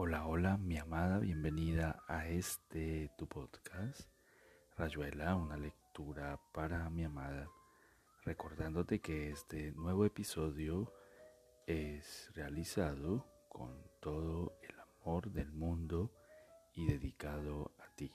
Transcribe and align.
Hola, 0.00 0.28
hola, 0.28 0.56
mi 0.58 0.78
amada, 0.78 1.18
bienvenida 1.18 2.04
a 2.06 2.28
este 2.28 3.10
tu 3.18 3.26
podcast, 3.26 4.02
Rayuela, 4.76 5.34
una 5.34 5.56
lectura 5.56 6.40
para 6.52 6.88
mi 6.88 7.02
amada, 7.02 7.50
recordándote 8.22 9.00
que 9.00 9.30
este 9.30 9.72
nuevo 9.72 10.04
episodio 10.04 10.92
es 11.66 12.30
realizado 12.32 13.26
con 13.48 13.82
todo 13.98 14.56
el 14.62 14.76
amor 14.78 15.32
del 15.32 15.50
mundo 15.50 16.12
y 16.74 16.86
dedicado 16.86 17.72
a 17.80 17.90
ti. 17.96 18.12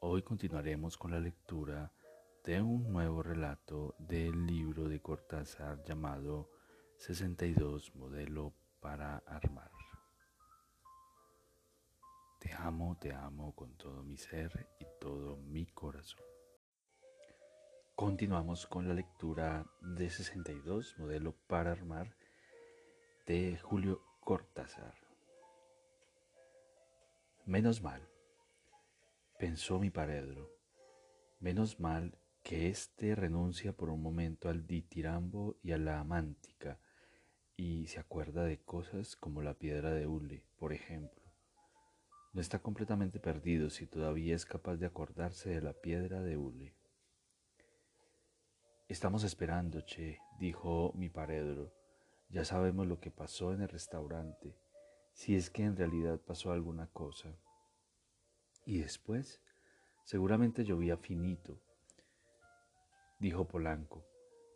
Hoy 0.00 0.20
continuaremos 0.20 0.98
con 0.98 1.12
la 1.12 1.20
lectura 1.20 1.90
de 2.44 2.60
un 2.60 2.92
nuevo 2.92 3.22
relato 3.22 3.94
del 3.98 4.46
libro 4.46 4.86
de 4.86 5.00
Cortázar 5.00 5.82
llamado 5.82 6.50
62 6.98 7.94
Modelo 7.94 8.52
para 8.82 9.16
Armar. 9.26 9.79
Te 12.40 12.54
amo, 12.54 12.96
te 12.98 13.12
amo 13.12 13.54
con 13.54 13.76
todo 13.76 14.02
mi 14.02 14.16
ser 14.16 14.66
y 14.80 14.86
todo 14.98 15.36
mi 15.36 15.66
corazón. 15.66 16.24
Continuamos 17.94 18.66
con 18.66 18.88
la 18.88 18.94
lectura 18.94 19.66
de 19.82 20.08
62 20.08 20.98
Modelo 20.98 21.36
para 21.46 21.72
Armar 21.72 22.16
de 23.26 23.58
Julio 23.58 24.02
Cortázar. 24.20 24.94
Menos 27.44 27.82
mal, 27.82 28.08
pensó 29.38 29.78
mi 29.78 29.90
paredro, 29.90 30.50
menos 31.40 31.78
mal 31.78 32.18
que 32.42 32.70
éste 32.70 33.14
renuncia 33.14 33.74
por 33.74 33.90
un 33.90 34.00
momento 34.00 34.48
al 34.48 34.66
ditirambo 34.66 35.58
y 35.62 35.72
a 35.72 35.78
la 35.78 36.00
amántica 36.00 36.80
y 37.54 37.86
se 37.88 38.00
acuerda 38.00 38.44
de 38.44 38.62
cosas 38.62 39.14
como 39.14 39.42
la 39.42 39.58
piedra 39.58 39.92
de 39.92 40.06
hule, 40.06 40.46
por 40.56 40.72
ejemplo. 40.72 41.19
No 42.32 42.40
está 42.40 42.60
completamente 42.60 43.18
perdido 43.18 43.70
si 43.70 43.86
todavía 43.86 44.36
es 44.36 44.44
capaz 44.44 44.76
de 44.76 44.86
acordarse 44.86 45.50
de 45.50 45.60
la 45.60 45.72
piedra 45.72 46.20
de 46.22 46.36
hule. 46.36 46.76
Estamos 48.88 49.24
esperando, 49.24 49.80
che, 49.80 50.18
dijo 50.38 50.92
mi 50.94 51.08
paredro. 51.08 51.72
Ya 52.28 52.44
sabemos 52.44 52.86
lo 52.86 53.00
que 53.00 53.10
pasó 53.10 53.52
en 53.52 53.62
el 53.62 53.68
restaurante, 53.68 54.56
si 55.12 55.34
es 55.34 55.50
que 55.50 55.64
en 55.64 55.76
realidad 55.76 56.20
pasó 56.20 56.52
alguna 56.52 56.86
cosa. 56.86 57.36
Y 58.64 58.78
después, 58.78 59.40
seguramente 60.04 60.64
llovía 60.64 60.96
finito, 60.96 61.60
dijo 63.18 63.48
Polanco. 63.48 64.06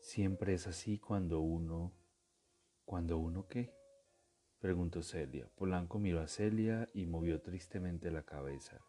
Siempre 0.01 0.55
es 0.55 0.67
así 0.67 0.99
cuando 0.99 1.41
uno... 1.41 1.93
¿Cuando 2.85 3.19
uno 3.19 3.49
qué? 3.49 3.75
Preguntó 4.65 5.03
Celia. 5.03 5.47
Polanco 5.57 5.99
miró 5.99 6.23
a 6.23 6.27
Celia 6.27 6.89
y 6.95 7.05
movió 7.05 7.43
tristemente 7.43 8.11
la 8.11 8.23
cabeza. 8.23 8.81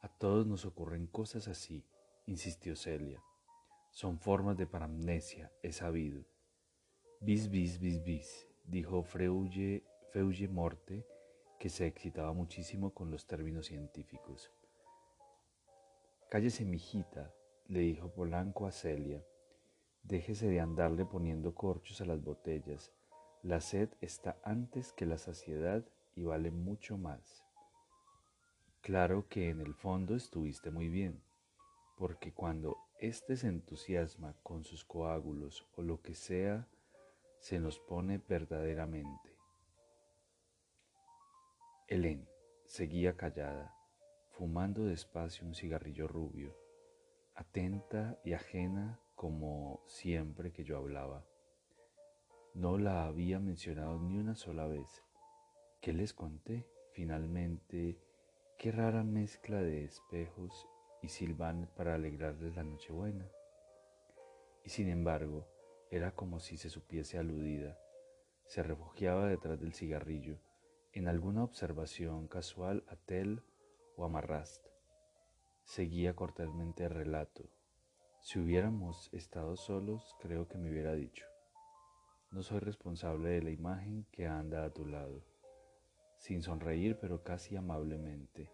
A 0.00 0.08
todos 0.08 0.46
nos 0.46 0.64
ocurren 0.64 1.06
cosas 1.08 1.46
así, 1.46 1.84
insistió 2.24 2.74
Celia. 2.74 3.22
Son 3.90 4.18
formas 4.18 4.56
de 4.56 4.66
paramnesia, 4.66 5.52
he 5.62 5.72
sabido. 5.72 6.24
Bis, 7.20 7.50
bis, 7.50 7.78
bis, 7.80 8.02
bis, 8.02 8.48
dijo 8.64 9.02
Freuge, 9.02 9.84
Feuge 10.10 10.48
Morte, 10.48 11.06
que 11.58 11.68
se 11.68 11.86
excitaba 11.86 12.32
muchísimo 12.32 12.94
con 12.94 13.10
los 13.10 13.26
términos 13.26 13.66
científicos. 13.66 14.50
Cállese, 16.30 16.64
mijita, 16.64 17.30
le 17.66 17.80
dijo 17.80 18.08
Polanco 18.10 18.66
a 18.66 18.72
Celia, 18.72 19.22
déjese 20.02 20.48
de 20.48 20.60
andarle 20.60 21.04
poniendo 21.04 21.54
corchos 21.54 22.00
a 22.00 22.06
las 22.06 22.22
botellas. 22.22 22.90
La 23.44 23.60
sed 23.60 23.90
está 24.00 24.36
antes 24.42 24.92
que 24.92 25.06
la 25.06 25.18
saciedad 25.18 25.84
y 26.16 26.24
vale 26.24 26.50
mucho 26.50 26.98
más. 26.98 27.44
Claro 28.80 29.28
que 29.28 29.50
en 29.50 29.60
el 29.60 29.74
fondo 29.74 30.16
estuviste 30.16 30.72
muy 30.72 30.88
bien, 30.88 31.22
porque 31.96 32.32
cuando 32.32 32.78
éste 32.98 33.36
se 33.36 33.46
entusiasma 33.46 34.34
con 34.42 34.64
sus 34.64 34.84
coágulos 34.84 35.64
o 35.76 35.82
lo 35.82 36.02
que 36.02 36.16
sea, 36.16 36.66
se 37.38 37.60
nos 37.60 37.78
pone 37.78 38.18
verdaderamente. 38.26 39.36
Helen 41.86 42.26
seguía 42.64 43.16
callada, 43.16 43.76
fumando 44.30 44.86
despacio 44.86 45.46
un 45.46 45.54
cigarrillo 45.54 46.08
rubio 46.08 46.64
atenta 47.34 48.18
y 48.24 48.32
ajena 48.32 49.00
como 49.16 49.82
siempre 49.86 50.52
que 50.52 50.64
yo 50.64 50.78
hablaba. 50.78 51.24
No 52.54 52.78
la 52.78 53.06
había 53.06 53.40
mencionado 53.40 53.98
ni 53.98 54.16
una 54.16 54.36
sola 54.36 54.68
vez. 54.68 55.02
¿Qué 55.80 55.92
les 55.92 56.14
conté? 56.14 56.64
Finalmente, 56.92 57.98
qué 58.56 58.70
rara 58.70 59.02
mezcla 59.02 59.60
de 59.60 59.84
espejos 59.84 60.68
y 61.02 61.08
silvanes 61.08 61.68
para 61.70 61.96
alegrarles 61.96 62.54
la 62.54 62.62
Nochebuena. 62.62 63.28
Y 64.64 64.70
sin 64.70 64.88
embargo, 64.88 65.48
era 65.90 66.14
como 66.14 66.38
si 66.38 66.56
se 66.56 66.70
supiese 66.70 67.18
aludida. 67.18 67.76
Se 68.46 68.62
refugiaba 68.62 69.26
detrás 69.26 69.60
del 69.60 69.74
cigarrillo, 69.74 70.38
en 70.92 71.08
alguna 71.08 71.42
observación 71.42 72.28
casual 72.28 72.84
a 72.86 72.94
Tel 72.94 73.42
o 73.96 74.04
a 74.04 74.08
Marrast. 74.08 74.64
Seguía 75.64 76.14
cortésmente 76.14 76.84
el 76.84 76.90
relato. 76.90 77.50
Si 78.20 78.38
hubiéramos 78.38 79.12
estado 79.12 79.56
solos, 79.56 80.14
creo 80.20 80.46
que 80.46 80.56
me 80.56 80.70
hubiera 80.70 80.94
dicho. 80.94 81.33
No 82.34 82.42
soy 82.42 82.58
responsable 82.58 83.28
de 83.28 83.42
la 83.42 83.50
imagen 83.50 84.06
que 84.10 84.26
anda 84.26 84.64
a 84.64 84.70
tu 84.70 84.84
lado. 84.84 85.22
Sin 86.18 86.42
sonreír, 86.42 86.98
pero 87.00 87.22
casi 87.22 87.54
amablemente. 87.54 88.50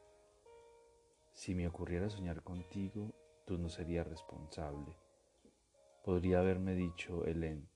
Si 1.32 1.54
me 1.54 1.66
ocurriera 1.66 2.10
soñar 2.10 2.42
contigo, 2.42 3.14
tú 3.46 3.56
no 3.56 3.70
serías 3.70 4.06
responsable. 4.06 4.94
Podría 6.04 6.40
haberme 6.40 6.74
dicho 6.74 7.24
Helen, 7.24 7.66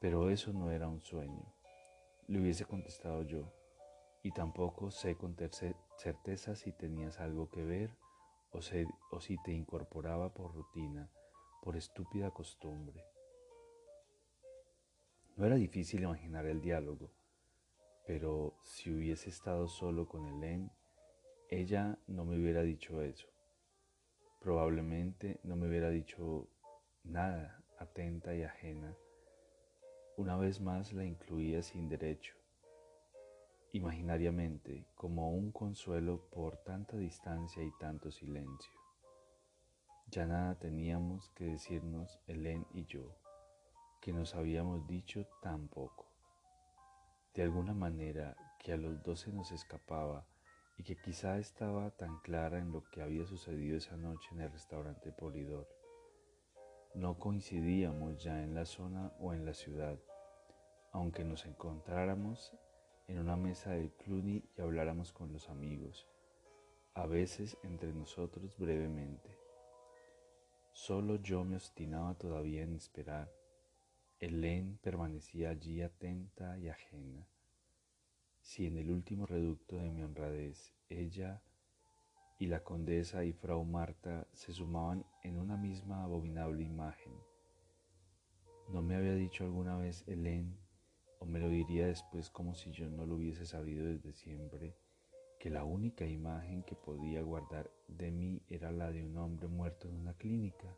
pero 0.00 0.30
eso 0.30 0.52
no 0.52 0.72
era 0.72 0.88
un 0.88 1.00
sueño. 1.00 1.54
Le 2.26 2.40
hubiese 2.40 2.64
contestado 2.64 3.22
yo, 3.22 3.52
y 4.24 4.32
tampoco 4.32 4.90
sé 4.90 5.16
con 5.16 5.36
certeza 5.96 6.56
si 6.56 6.72
tenías 6.72 7.20
algo 7.20 7.50
que 7.50 7.62
ver 7.62 7.96
o, 8.50 8.60
si 9.20 9.36
te 9.44 9.52
incorporaba 9.52 10.34
por 10.34 10.52
rutina, 10.52 11.08
por 11.62 11.76
estúpida 11.76 12.32
costumbre. 12.32 13.15
No 15.36 15.46
era 15.46 15.56
difícil 15.56 16.02
imaginar 16.02 16.46
el 16.46 16.60
diálogo, 16.60 17.10
pero 18.06 18.58
si 18.62 18.90
hubiese 18.90 19.28
estado 19.28 19.68
solo 19.68 20.08
con 20.08 20.26
Helen, 20.26 20.70
ella 21.48 21.98
no 22.06 22.24
me 22.24 22.36
hubiera 22.36 22.62
dicho 22.62 23.02
eso. 23.02 23.28
Probablemente 24.40 25.38
no 25.44 25.56
me 25.56 25.68
hubiera 25.68 25.90
dicho 25.90 26.48
nada 27.04 27.62
atenta 27.78 28.34
y 28.34 28.42
ajena. 28.42 28.96
Una 30.16 30.36
vez 30.36 30.60
más 30.60 30.92
la 30.92 31.04
incluía 31.04 31.62
sin 31.62 31.88
derecho 31.88 32.36
imaginariamente 33.76 34.86
como 34.94 35.30
un 35.30 35.52
consuelo 35.52 36.28
por 36.30 36.56
tanta 36.58 36.96
distancia 36.96 37.62
y 37.62 37.70
tanto 37.78 38.10
silencio. 38.10 38.72
Ya 40.08 40.26
nada 40.26 40.58
teníamos 40.58 41.28
que 41.30 41.44
decirnos 41.44 42.18
Helen 42.26 42.66
y 42.72 42.86
yo, 42.86 43.14
que 44.06 44.12
nos 44.12 44.36
habíamos 44.36 44.86
dicho 44.86 45.26
tan 45.42 45.66
poco. 45.66 46.06
De 47.34 47.42
alguna 47.42 47.74
manera 47.74 48.36
que 48.60 48.72
a 48.72 48.76
los 48.76 49.02
dos 49.02 49.18
se 49.18 49.32
nos 49.32 49.50
escapaba 49.50 50.24
y 50.78 50.84
que 50.84 50.96
quizá 50.96 51.38
estaba 51.38 51.90
tan 51.90 52.20
clara 52.20 52.60
en 52.60 52.70
lo 52.70 52.84
que 52.84 53.02
había 53.02 53.26
sucedido 53.26 53.76
esa 53.76 53.96
noche 53.96 54.28
en 54.30 54.42
el 54.42 54.52
restaurante 54.52 55.10
Polidor. 55.10 55.66
No 56.94 57.18
coincidíamos 57.18 58.22
ya 58.22 58.44
en 58.44 58.54
la 58.54 58.64
zona 58.64 59.12
o 59.18 59.34
en 59.34 59.44
la 59.44 59.54
ciudad, 59.54 59.98
aunque 60.92 61.24
nos 61.24 61.44
encontráramos 61.44 62.56
en 63.08 63.18
una 63.18 63.36
mesa 63.36 63.72
del 63.72 63.90
Cluny 63.90 64.48
y 64.56 64.60
habláramos 64.60 65.12
con 65.12 65.32
los 65.32 65.48
amigos, 65.48 66.06
a 66.94 67.06
veces 67.06 67.58
entre 67.64 67.92
nosotros 67.92 68.56
brevemente. 68.56 69.36
Solo 70.70 71.16
yo 71.16 71.42
me 71.42 71.56
obstinaba 71.56 72.14
todavía 72.14 72.62
en 72.62 72.76
esperar. 72.76 73.28
Helen 74.18 74.78
permanecía 74.82 75.50
allí 75.50 75.82
atenta 75.82 76.58
y 76.58 76.68
ajena. 76.68 77.28
Si 78.40 78.66
en 78.66 78.78
el 78.78 78.90
último 78.90 79.26
reducto 79.26 79.76
de 79.76 79.90
mi 79.90 80.02
honradez 80.02 80.72
ella 80.88 81.42
y 82.38 82.46
la 82.46 82.64
condesa 82.64 83.24
y 83.24 83.32
Frau 83.32 83.64
Marta 83.64 84.26
se 84.32 84.52
sumaban 84.52 85.04
en 85.22 85.38
una 85.38 85.58
misma 85.58 86.02
abominable 86.02 86.62
imagen, 86.62 87.12
¿no 88.72 88.80
me 88.80 88.96
había 88.96 89.14
dicho 89.14 89.44
alguna 89.44 89.76
vez 89.76 90.02
Helen 90.06 90.56
o 91.18 91.26
me 91.26 91.38
lo 91.38 91.48
diría 91.48 91.86
después 91.86 92.30
como 92.30 92.54
si 92.54 92.72
yo 92.72 92.88
no 92.88 93.04
lo 93.04 93.16
hubiese 93.16 93.44
sabido 93.44 93.84
desde 93.84 94.12
siempre, 94.12 94.76
que 95.38 95.50
la 95.50 95.64
única 95.64 96.06
imagen 96.06 96.62
que 96.62 96.74
podía 96.74 97.20
guardar 97.22 97.70
de 97.88 98.10
mí 98.10 98.42
era 98.48 98.72
la 98.72 98.90
de 98.90 99.04
un 99.04 99.16
hombre 99.18 99.46
muerto 99.48 99.88
en 99.88 99.96
una 99.96 100.14
clínica. 100.14 100.74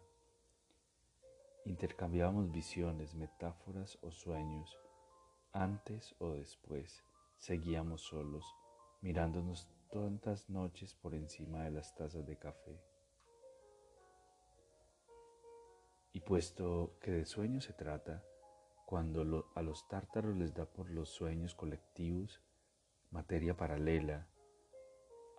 Intercambiábamos 1.68 2.50
visiones, 2.50 3.14
metáforas 3.14 3.98
o 4.00 4.10
sueños. 4.10 4.78
Antes 5.52 6.14
o 6.18 6.30
después, 6.30 7.04
seguíamos 7.36 8.00
solos, 8.00 8.56
mirándonos 9.02 9.68
tantas 9.90 10.48
noches 10.48 10.94
por 10.94 11.14
encima 11.14 11.64
de 11.64 11.70
las 11.72 11.94
tazas 11.94 12.26
de 12.26 12.38
café. 12.38 12.80
Y 16.14 16.20
puesto 16.20 16.96
que 17.02 17.10
de 17.10 17.26
sueños 17.26 17.64
se 17.64 17.74
trata, 17.74 18.24
cuando 18.86 19.50
a 19.54 19.60
los 19.60 19.86
tártaros 19.88 20.34
les 20.38 20.54
da 20.54 20.64
por 20.64 20.88
los 20.88 21.10
sueños 21.10 21.54
colectivos, 21.54 22.40
materia 23.10 23.54
paralela 23.54 24.26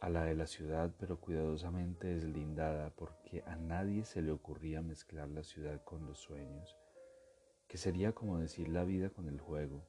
a 0.02 0.10
la 0.10 0.24
de 0.24 0.36
la 0.36 0.48
ciudad, 0.48 0.92
pero 0.98 1.20
cuidadosamente 1.20 2.08
deslindada, 2.08 2.92
porque 2.92 3.44
a 3.46 3.56
nadie 3.56 4.06
se 4.06 4.22
le 4.22 4.32
ocurría 4.32 4.82
mezclar 4.82 5.28
la 5.30 5.44
ciudad 5.44 5.84
con 5.84 6.06
los 6.06 6.20
sueños, 6.20 6.78
que 7.68 7.78
sería 7.78 8.14
como 8.14 8.40
decir 8.40 8.70
la 8.70 8.84
vida 8.84 9.10
con 9.10 9.28
el 9.28 9.40
juego. 9.40 9.84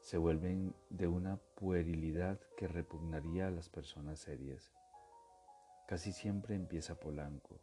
Se 0.00 0.16
vuelven 0.16 0.74
de 0.88 1.08
una 1.08 1.36
puerilidad 1.56 2.40
que 2.56 2.68
repugnaría 2.68 3.48
a 3.48 3.50
las 3.50 3.68
personas 3.68 4.20
serias. 4.20 4.72
Casi 5.88 6.12
siempre 6.12 6.54
empieza 6.54 6.94
Polanco. 6.94 7.60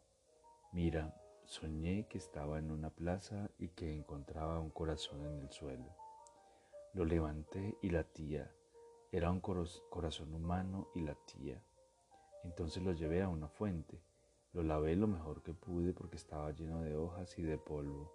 Mira, 0.73 1.15
soñé 1.45 2.07
que 2.09 2.17
estaba 2.17 2.59
en 2.59 2.71
una 2.71 2.89
plaza 2.89 3.49
y 3.57 3.69
que 3.69 3.95
encontraba 3.95 4.59
un 4.59 4.69
corazón 4.69 5.25
en 5.25 5.39
el 5.39 5.49
suelo. 5.49 5.95
Lo 6.93 7.05
levanté 7.05 7.77
y 7.81 7.89
latía 7.89 8.51
era 9.11 9.31
un 9.31 9.39
corazón 9.39 10.33
humano 10.33 10.89
y 10.93 11.01
latía. 11.01 11.63
Entonces 12.43 12.83
lo 12.83 12.91
llevé 12.91 13.21
a 13.21 13.29
una 13.29 13.47
fuente. 13.47 14.01
Lo 14.53 14.63
lavé 14.63 14.95
lo 14.95 15.07
mejor 15.07 15.43
que 15.43 15.53
pude 15.53 15.93
porque 15.93 16.17
estaba 16.17 16.51
lleno 16.51 16.81
de 16.81 16.95
hojas 16.95 17.37
y 17.39 17.43
de 17.43 17.57
polvo. 17.57 18.13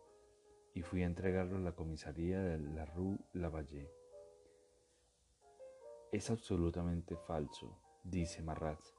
Y 0.75 0.83
fui 0.83 1.03
a 1.03 1.07
entregarlo 1.07 1.57
a 1.57 1.61
la 1.61 1.73
comisaría 1.75 2.41
de 2.41 2.59
la 2.59 2.85
Rue 2.85 3.19
Lavalle. 3.33 3.91
Es 6.13 6.31
absolutamente 6.31 7.17
falso, 7.17 7.79
dice 8.05 8.43
Marraz. 8.43 8.95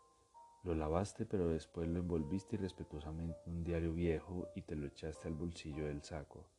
Lo 0.64 0.74
lavaste 0.74 1.26
pero 1.26 1.50
después 1.50 1.88
lo 1.90 2.00
envolviste 2.00 2.56
irrespetuosamente 2.56 3.38
en 3.46 3.58
un 3.58 3.64
diario 3.64 3.94
viejo 3.94 4.48
y 4.56 4.62
te 4.62 4.76
lo 4.76 4.88
echaste 4.88 5.28
al 5.28 5.36
bolsillo 5.36 5.86
del 5.86 6.02
saco. 6.02 6.53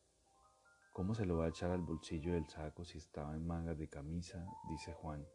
¿Cómo 0.95 1.13
se 1.13 1.27
lo 1.27 1.39
va 1.39 1.47
a 1.47 1.49
echar 1.49 1.73
al 1.73 1.83
bolsillo 1.83 2.35
del 2.35 2.47
saco 2.47 2.85
si 2.85 2.99
estaba 2.99 3.35
en 3.35 3.45
mangas 3.45 3.77
de 3.77 3.89
camisa? 3.89 4.47
dice 4.69 4.93
Juan. 4.93 5.27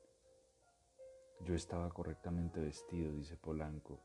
Yo 1.42 1.54
estaba 1.54 1.90
correctamente 1.90 2.62
vestido, 2.62 3.12
dice 3.12 3.36
Polanco. 3.36 4.00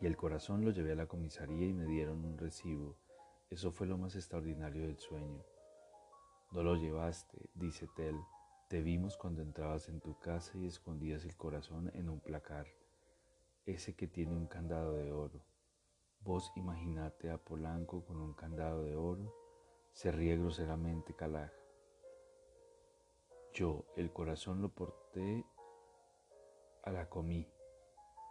Y 0.00 0.06
el 0.06 0.16
corazón 0.16 0.64
lo 0.64 0.70
llevé 0.70 0.92
a 0.92 0.96
la 0.96 1.06
comisaría 1.06 1.66
y 1.66 1.74
me 1.74 1.84
dieron 1.84 2.24
un 2.24 2.38
recibo. 2.38 2.96
Eso 3.50 3.72
fue 3.72 3.86
lo 3.86 3.98
más 3.98 4.16
extraordinario 4.16 4.86
del 4.86 4.98
sueño. 4.98 5.44
No 6.50 6.62
lo 6.62 6.76
llevaste, 6.76 7.50
dice 7.52 7.86
Tel. 7.94 8.18
Te 8.70 8.80
vimos 8.80 9.18
cuando 9.18 9.42
entrabas 9.42 9.90
en 9.90 10.00
tu 10.00 10.18
casa 10.18 10.56
y 10.56 10.64
escondías 10.66 11.26
el 11.26 11.36
corazón 11.36 11.90
en 11.92 12.08
un 12.08 12.20
placar, 12.20 12.66
ese 13.66 13.94
que 13.94 14.06
tiene 14.06 14.34
un 14.34 14.46
candado 14.46 14.94
de 14.94 15.12
oro. 15.12 15.44
Vos 16.20 16.52
imaginate 16.56 17.30
a 17.30 17.36
Polanco 17.36 18.02
con 18.06 18.16
un 18.16 18.32
candado 18.32 18.82
de 18.82 18.96
oro 18.96 19.45
se 19.96 20.12
ríe 20.12 20.36
groseramente 20.36 21.14
Calaj. 21.14 21.50
Yo 23.54 23.86
el 23.96 24.12
corazón 24.12 24.60
lo 24.60 24.68
porté 24.68 25.42
a 26.82 26.92
la 26.92 27.08
comí, 27.08 27.48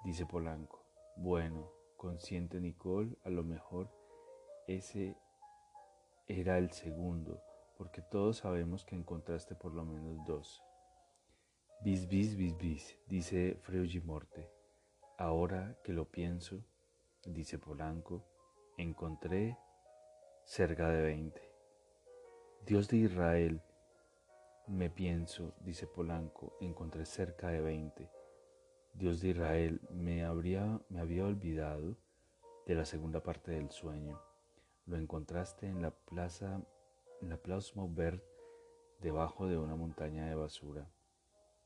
dice 0.03 0.27
Polanco. 0.27 0.85
Bueno, 1.17 1.71
consciente 1.97 2.61
Nicole, 2.61 3.17
a 3.23 3.31
lo 3.31 3.43
mejor 3.43 3.89
ese 4.67 5.17
era 6.27 6.59
el 6.59 6.71
segundo, 6.71 7.41
porque 7.79 8.03
todos 8.03 8.37
sabemos 8.37 8.85
que 8.85 8.95
encontraste 8.95 9.55
por 9.55 9.73
lo 9.73 9.85
menos 9.85 10.23
dos. 10.23 10.63
Bis, 11.81 12.07
bis, 12.07 12.37
bis, 12.37 12.55
bis, 12.59 12.99
dice 13.07 13.59
Morte. 14.03 14.51
Ahora 15.17 15.79
que 15.83 15.93
lo 15.93 16.05
pienso, 16.05 16.63
dice 17.25 17.57
Polanco, 17.57 18.23
encontré 18.77 19.57
cerca 20.43 20.89
de 20.89 21.01
veinte. 21.01 21.54
Dios 22.65 22.87
de 22.87 22.97
Israel, 22.97 23.61
me 24.65 24.89
pienso, 24.89 25.53
dice 25.59 25.85
Polanco, 25.85 26.57
encontré 26.59 27.05
cerca 27.05 27.49
de 27.49 27.61
20. 27.61 28.09
Dios 28.95 29.21
de 29.21 29.29
Israel, 29.29 29.81
me, 29.91 30.23
habría, 30.25 30.81
me 30.89 30.99
había 30.99 31.25
olvidado 31.25 31.95
de 32.65 32.73
la 32.73 32.85
segunda 32.85 33.21
parte 33.21 33.51
del 33.51 33.69
sueño. 33.69 34.19
Lo 34.87 34.97
encontraste 34.97 35.67
en 35.67 35.83
la 35.83 35.91
plaza, 35.91 36.59
en 37.21 37.29
la 37.29 37.37
Plaza 37.37 37.71
Maubert, 37.75 38.23
debajo 38.99 39.45
de 39.45 39.59
una 39.59 39.75
montaña 39.75 40.25
de 40.25 40.33
basura. 40.33 40.89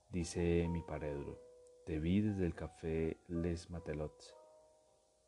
Dice 0.09 0.67
mi 0.67 0.81
paredro, 0.81 1.39
te 1.85 1.97
vi 1.99 2.19
desde 2.19 2.45
el 2.45 2.55
café 2.55 3.15
Les 3.29 3.69
Matelots. 3.69 4.35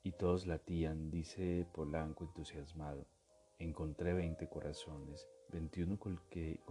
Y 0.03 0.11
todos 0.11 0.47
latían, 0.47 1.11
dice 1.11 1.65
Polanco 1.71 2.25
entusiasmado. 2.25 3.05
Encontré 3.61 4.13
20 4.13 4.49
corazones 4.49 5.29
21 5.49 5.99
con 5.99 6.13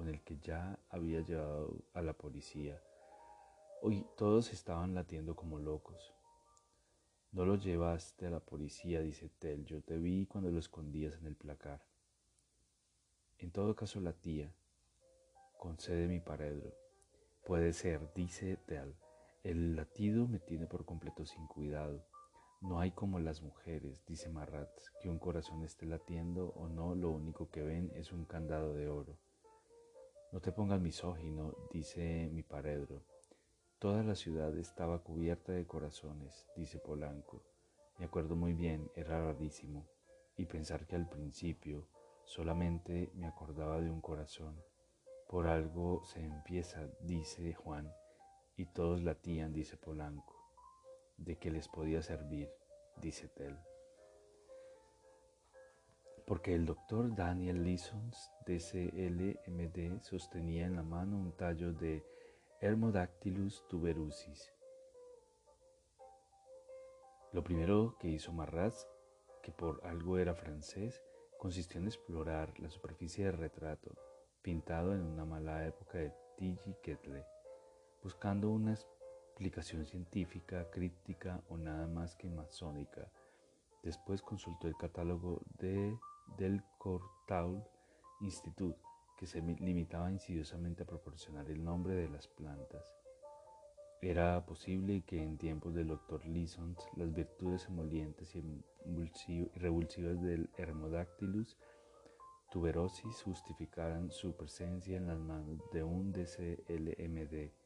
el, 0.09 0.21
que, 0.23 0.39
ya 0.43 0.77
había 0.89 1.21
llevado 1.21 1.85
a 1.95 2.03
la 2.03 2.15
policía. 2.15 2.83
Hoy 3.81 4.05
todos 4.17 4.53
estaban 4.53 4.97
latiendo 4.97 5.37
como 5.37 5.61
locos. 5.61 6.13
No 7.31 7.45
lo 7.45 7.55
llevaste 7.55 8.27
a 8.27 8.31
la 8.31 8.41
policía, 8.41 9.03
dice 9.03 9.31
Tel. 9.39 9.65
Yo 9.67 9.81
te 9.83 9.99
vi 9.99 10.27
cuando 10.27 10.51
lo 10.51 10.59
escondías 10.59 11.15
en 11.15 11.27
el 11.27 11.37
placar. 11.37 11.81
En 13.39 13.53
todo 13.53 13.77
caso, 13.77 14.01
la 14.01 14.13
tía, 14.13 14.53
concede 15.59 16.09
mi 16.09 16.19
paredro. 16.19 16.75
Puede 17.47 17.73
ser, 17.73 18.13
dice 18.15 18.57
Tel. 18.67 18.97
El 19.45 19.77
latido 19.77 20.27
me 20.27 20.41
tiene 20.41 20.67
por 20.67 20.85
completo 20.85 21.25
sin 21.25 21.47
cuidado. 21.47 22.05
No 22.61 22.79
hay 22.79 22.91
como 22.91 23.19
las 23.19 23.41
mujeres, 23.41 24.05
dice 24.05 24.29
Marat, 24.29 24.69
que 25.01 25.09
un 25.09 25.19
corazón 25.19 25.65
esté 25.65 25.87
latiendo 25.87 26.49
o 26.51 26.69
no, 26.69 26.95
lo 26.95 27.11
único 27.11 27.49
que 27.49 27.63
ven 27.63 27.91
es 27.95 28.13
un 28.13 28.27
candado 28.27 28.75
de 28.75 28.87
oro. 28.87 29.19
No 30.31 30.41
te 30.43 30.53
pongas 30.53 30.79
misógino, 30.79 31.55
dice 31.73 32.29
mi 32.31 32.43
paredro. 32.43 33.03
Toda 33.79 34.03
la 34.03 34.15
ciudad 34.15 34.55
estaba 34.59 35.03
cubierta 35.03 35.53
de 35.53 35.67
corazones, 35.67 36.47
dice 36.55 36.79
Polanco. 36.79 37.43
Me 37.99 38.05
acuerdo 38.05 38.37
muy 38.37 38.53
bien, 38.53 38.91
era 38.95 39.25
rarísimo. 39.25 39.89
Y 40.37 40.45
pensar 40.45 40.87
que 40.87 40.97
al 40.97 41.09
principio 41.09 41.89
solamente 42.27 43.11
me 43.15 43.27
acordaba 43.27 43.81
de 43.81 43.91
un 43.91 44.03
corazón. 44.03 44.63
Por 45.27 45.47
algo 45.47 46.05
se 46.05 46.23
empieza, 46.23 46.87
dice 47.01 47.55
Juan, 47.55 47.91
y 48.55 48.67
todos 48.67 49.03
latían, 49.03 49.55
dice 49.55 49.79
Polanco 49.79 50.40
de 51.21 51.37
que 51.37 51.51
les 51.51 51.69
podía 51.69 52.03
servir, 52.03 52.51
dice 53.01 53.29
Tell. 53.29 53.57
Porque 56.27 56.55
el 56.55 56.65
doctor 56.65 57.15
Daniel 57.15 57.65
Lisons 57.65 58.31
de 58.47 58.59
CLMD 58.59 60.01
sostenía 60.01 60.67
en 60.67 60.77
la 60.77 60.83
mano 60.83 61.17
un 61.17 61.33
tallo 61.33 61.73
de 61.73 62.05
Hermodactylus 62.61 63.67
tuberosis. 63.69 64.53
Lo 67.33 67.45
primero 67.45 67.97
que 67.99 68.09
hizo 68.09 68.33
Marraz, 68.33 68.87
que 69.43 69.53
por 69.53 69.81
algo 69.87 70.19
era 70.19 70.35
francés, 70.35 71.03
consistió 71.39 71.81
en 71.81 71.87
explorar 71.87 72.59
la 72.61 72.71
superficie 72.71 73.25
del 73.25 73.39
retrato, 73.39 73.95
pintado 74.43 74.95
en 74.95 75.03
una 75.03 75.25
mala 75.25 75.67
época 75.67 75.99
de 75.99 76.11
T.G. 76.37 76.81
Ketley, 76.83 77.25
buscando 78.03 78.51
una 78.51 78.75
explicación 79.41 79.87
científica, 79.87 80.69
crítica 80.71 81.43
o 81.49 81.57
nada 81.57 81.87
más 81.87 82.15
que 82.15 82.29
masónica. 82.29 83.11
Después 83.83 84.21
consultó 84.21 84.69
el 84.69 84.77
catálogo 84.77 85.41
de, 85.59 85.99
del 86.37 86.63
Courtauld 86.77 87.63
Institute, 88.21 88.79
que 89.17 89.27
se 89.27 89.41
limitaba 89.41 90.13
insidiosamente 90.13 90.83
a 90.83 90.87
proporcionar 90.87 91.51
el 91.51 91.65
nombre 91.65 91.95
de 91.95 92.11
las 92.11 92.29
plantas. 92.29 92.85
Era 94.03 94.45
posible 94.45 95.05
que 95.07 95.23
en 95.23 95.39
tiempos 95.39 95.73
del 95.73 95.89
Dr. 95.89 96.27
Lisons 96.27 96.87
las 96.97 97.11
virtudes 97.11 97.65
emolientes 97.65 98.37
y 98.37 99.49
revulsivas 99.55 100.21
del 100.21 100.51
Hermodactylus 100.59 101.57
tuberosis 102.53 103.23
justificaran 103.23 104.11
su 104.11 104.37
presencia 104.37 104.99
en 104.99 105.07
las 105.07 105.19
manos 105.19 105.63
de 105.73 105.83
un 105.83 106.13
DCLMD 106.13 107.60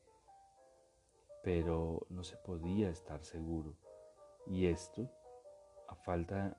pero 1.44 2.06
no 2.08 2.24
se 2.24 2.36
podía 2.38 2.88
estar 2.88 3.22
seguro. 3.22 3.76
Y 4.46 4.66
esto, 4.66 5.10
a 5.88 5.94
falta 5.94 6.56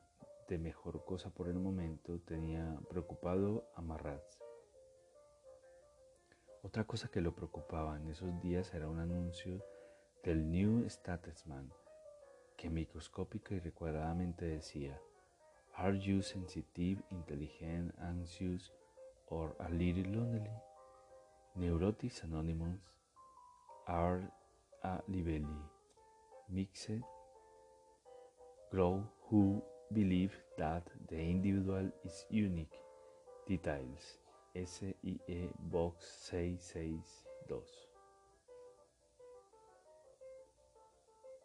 de 0.47 0.59
mejor 0.59 1.03
cosa 1.03 1.31
por 1.31 1.47
el 1.49 1.55
momento, 1.55 2.19
tenía 2.19 2.79
preocupado 2.87 3.67
a 3.73 3.81
Marraz. 3.81 4.39
Otra 6.61 6.85
cosa 6.85 7.09
que 7.09 7.19
lo 7.19 7.35
preocupaba 7.35 7.97
en 7.97 8.07
esos 8.09 8.39
días 8.41 8.73
era 8.73 8.87
un 8.87 8.99
anuncio 8.99 9.65
del 10.23 10.49
New 10.49 10.87
Statesman 10.87 11.73
que 12.55 12.69
microscópica 12.69 13.55
y 13.55 13.59
recuadradamente 13.59 14.45
decía 14.45 14.99
Are 15.75 15.99
you 15.99 16.21
sensitive, 16.21 17.03
intelligent, 17.09 17.93
anxious, 17.99 18.71
or 19.27 19.55
a 19.59 19.69
little 19.69 20.09
lonely? 20.15 20.49
Neurotics 21.55 22.23
Anonymous 22.23 22.79
are 23.87 24.31
a 24.85 25.01
livelli, 25.07 25.61
mixed, 26.49 27.01
grow 28.71 29.03
who 29.27 29.61
believe 29.91 30.33
that 30.57 30.83
the 31.09 31.17
individual 31.17 31.89
is 32.03 32.25
unique. 32.29 32.77
Details. 33.47 34.19
SIE 34.53 35.51
Box 35.59 36.05
662. 36.29 37.89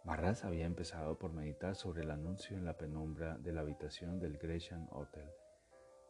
Marras 0.04 0.44
había 0.44 0.66
empezado 0.66 1.18
por 1.18 1.32
meditar 1.32 1.75
sobre 1.75 2.02
el 2.02 2.11
anuncio 2.11 2.56
en 2.56 2.64
la 2.64 2.76
penumbra 2.76 3.37
de 3.38 3.52
la 3.52 3.62
habitación 3.62 4.20
del 4.20 4.38
Gresham 4.38 4.87
Hotel, 4.92 5.28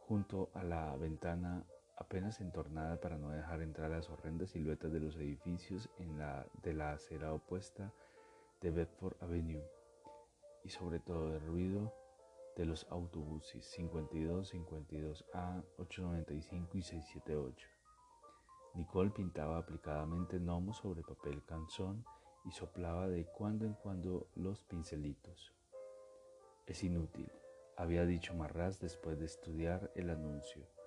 junto 0.07 0.51
a 0.53 0.63
la 0.63 0.95
ventana 0.95 1.65
apenas 2.01 2.41
entornada 2.41 2.99
para 2.99 3.17
no 3.17 3.29
dejar 3.29 3.61
entrar 3.61 3.91
las 3.91 4.09
horrendas 4.09 4.49
siluetas 4.49 4.91
de 4.91 4.99
los 4.99 5.15
edificios 5.17 5.89
en 5.99 6.17
la, 6.17 6.47
de 6.63 6.73
la 6.73 6.93
acera 6.93 7.31
opuesta 7.31 7.93
de 8.59 8.71
Bedford 8.71 9.15
Avenue 9.21 9.63
y 10.63 10.69
sobre 10.69 10.99
todo 10.99 11.35
el 11.35 11.41
ruido 11.45 11.93
de 12.57 12.65
los 12.65 12.87
autobuses 12.89 13.63
52, 13.65 14.53
52A, 14.53 15.63
895 15.77 16.77
y 16.77 16.81
678. 16.81 17.67
Nicole 18.73 19.11
pintaba 19.11 19.57
aplicadamente 19.57 20.39
gnomos 20.39 20.77
sobre 20.77 21.03
papel 21.03 21.43
canzón 21.45 22.03
y 22.45 22.51
soplaba 22.51 23.07
de 23.07 23.25
cuando 23.25 23.65
en 23.65 23.73
cuando 23.73 24.27
los 24.35 24.63
pincelitos. 24.63 25.53
Es 26.65 26.83
inútil, 26.83 27.31
había 27.77 28.05
dicho 28.05 28.33
Marras 28.33 28.79
después 28.79 29.19
de 29.19 29.25
estudiar 29.25 29.91
el 29.95 30.09
anuncio. 30.09 30.80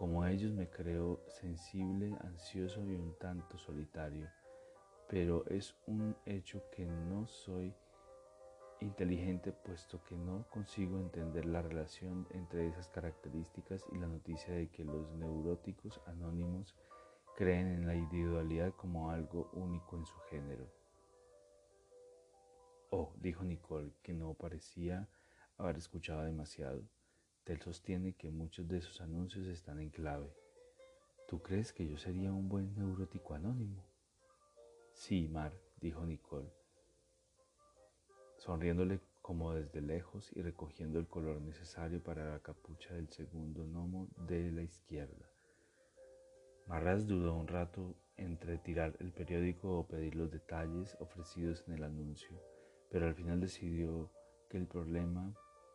Como 0.00 0.24
ellos 0.24 0.50
me 0.54 0.66
creo 0.66 1.20
sensible, 1.28 2.16
ansioso 2.22 2.82
y 2.86 2.94
un 2.94 3.18
tanto 3.18 3.58
solitario, 3.58 4.30
pero 5.10 5.44
es 5.44 5.74
un 5.86 6.16
hecho 6.24 6.62
que 6.70 6.86
no 6.86 7.26
soy 7.26 7.74
inteligente 8.80 9.52
puesto 9.52 10.02
que 10.04 10.16
no 10.16 10.46
consigo 10.48 10.98
entender 10.98 11.44
la 11.44 11.60
relación 11.60 12.26
entre 12.30 12.68
esas 12.68 12.88
características 12.88 13.84
y 13.92 13.98
la 13.98 14.06
noticia 14.06 14.54
de 14.54 14.70
que 14.70 14.86
los 14.86 15.12
neuróticos 15.16 16.00
anónimos 16.06 16.74
creen 17.36 17.66
en 17.66 17.86
la 17.86 17.94
individualidad 17.94 18.72
como 18.76 19.10
algo 19.10 19.50
único 19.52 19.98
en 19.98 20.06
su 20.06 20.16
género. 20.30 20.66
Oh, 22.88 23.12
dijo 23.18 23.44
Nicole, 23.44 23.92
que 24.02 24.14
no 24.14 24.32
parecía 24.32 25.10
haber 25.58 25.76
escuchado 25.76 26.22
demasiado. 26.22 26.88
Tel 27.44 27.60
sostiene 27.60 28.14
que 28.14 28.30
muchos 28.30 28.68
de 28.68 28.80
sus 28.80 29.00
anuncios 29.00 29.46
están 29.46 29.80
en 29.80 29.90
clave. 29.90 30.32
¿Tú 31.28 31.42
crees 31.42 31.72
que 31.72 31.86
yo 31.86 31.96
sería 31.96 32.32
un 32.32 32.48
buen 32.48 32.74
neurótico 32.76 33.34
anónimo? 33.34 33.84
Sí, 34.92 35.28
Mar, 35.28 35.52
dijo 35.80 36.04
Nicole, 36.04 36.52
sonriéndole 38.38 39.00
como 39.22 39.52
desde 39.52 39.80
lejos 39.80 40.30
y 40.34 40.42
recogiendo 40.42 40.98
el 40.98 41.06
color 41.06 41.40
necesario 41.40 42.02
para 42.02 42.30
la 42.30 42.40
capucha 42.40 42.94
del 42.94 43.08
segundo 43.08 43.64
gnomo 43.64 44.08
de 44.16 44.50
la 44.50 44.62
izquierda. 44.62 45.30
Marras 46.66 47.06
dudó 47.06 47.34
un 47.34 47.48
rato 47.48 47.96
entre 48.16 48.58
tirar 48.58 48.96
el 49.00 49.12
periódico 49.12 49.78
o 49.78 49.86
pedir 49.86 50.14
los 50.14 50.30
detalles 50.30 50.96
ofrecidos 51.00 51.64
en 51.66 51.74
el 51.74 51.84
anuncio 51.84 52.38
pero 52.90 53.06
al 53.06 53.14
final 53.14 53.40
decidió 53.40 54.10
que 54.48 54.58
el 54.58 54.66
problema 54.66 55.32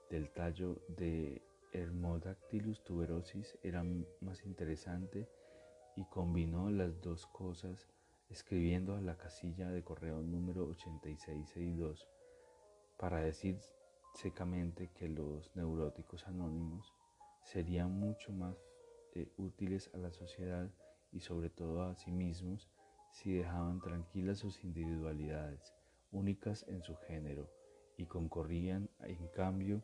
del 0.09 0.29
tallo 0.29 0.81
de 0.89 1.41
Hermodactylus 1.75 2.83
tuberosis 2.85 3.57
era 3.61 3.83
más 4.21 4.45
interesante 4.45 5.27
y 5.97 6.05
combinó 6.05 6.69
las 6.69 7.01
dos 7.01 7.27
cosas 7.27 7.87
escribiendo 8.29 8.95
a 8.95 9.01
la 9.01 9.17
casilla 9.17 9.69
de 9.69 9.83
correo 9.83 10.21
número 10.21 10.65
8662 10.67 12.07
para 12.97 13.19
decir 13.19 13.59
secamente 14.13 14.89
que 14.93 15.09
los 15.09 15.53
neuróticos 15.55 16.25
anónimos 16.27 16.93
serían 17.43 17.91
mucho 17.91 18.31
más 18.31 18.55
eh, 19.13 19.27
útiles 19.37 19.91
a 19.93 19.97
la 19.97 20.11
sociedad 20.11 20.71
y 21.11 21.19
sobre 21.19 21.49
todo 21.49 21.83
a 21.83 21.95
sí 21.95 22.11
mismos 22.11 22.69
si 23.11 23.33
dejaban 23.33 23.81
tranquilas 23.81 24.39
sus 24.39 24.63
individualidades 24.63 25.73
únicas 26.11 26.65
en 26.69 26.81
su 26.81 26.95
género, 26.95 27.49
y 27.97 28.05
concorrían 28.05 28.89
en 29.01 29.27
cambio 29.29 29.83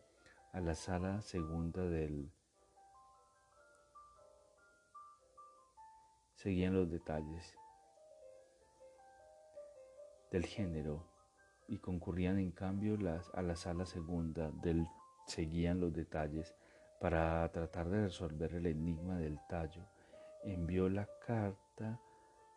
a 0.51 0.59
la 0.59 0.75
sala 0.75 1.21
segunda 1.21 1.83
del... 1.83 2.31
Seguían 6.35 6.73
los 6.73 6.89
detalles 6.89 7.55
del 10.31 10.45
género 10.45 11.05
y 11.67 11.77
concurrían 11.77 12.39
en 12.39 12.51
cambio 12.51 12.97
las, 12.97 13.29
a 13.35 13.41
la 13.41 13.55
sala 13.55 13.85
segunda 13.85 14.49
del 14.51 14.87
seguían 15.27 15.79
los 15.79 15.93
detalles 15.93 16.55
para 16.99 17.47
tratar 17.51 17.89
de 17.89 18.03
resolver 18.03 18.55
el 18.55 18.65
enigma 18.65 19.17
del 19.17 19.39
tallo. 19.47 19.85
Envió 20.43 20.89
la 20.89 21.07
carta 21.25 21.99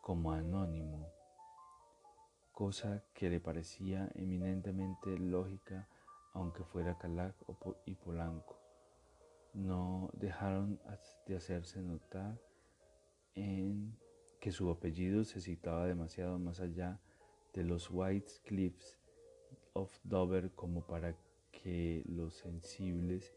como 0.00 0.32
anónimo 0.32 1.12
cosa 2.54 3.02
que 3.12 3.28
le 3.28 3.40
parecía 3.40 4.08
eminentemente 4.14 5.18
lógica 5.18 5.88
aunque 6.34 6.64
fuera 6.64 6.98
Calac 6.98 7.34
y 7.86 7.94
Polanco. 7.94 8.60
No 9.54 10.10
dejaron 10.12 10.80
de 11.26 11.36
hacerse 11.36 11.80
notar 11.80 12.38
en 13.34 13.96
que 14.40 14.52
su 14.52 14.68
apellido 14.68 15.24
se 15.24 15.40
citaba 15.40 15.86
demasiado 15.86 16.38
más 16.38 16.60
allá 16.60 17.00
de 17.54 17.64
los 17.64 17.88
White 17.90 18.32
Cliffs 18.44 18.98
of 19.72 19.96
Dover 20.02 20.50
como 20.52 20.86
para 20.86 21.16
que 21.52 22.02
los 22.06 22.34
sensibles 22.34 23.32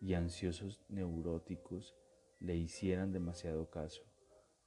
y 0.00 0.14
ansiosos 0.14 0.84
neuróticos 0.88 1.94
le 2.40 2.56
hicieran 2.56 3.12
demasiado 3.12 3.70
caso. 3.70 4.02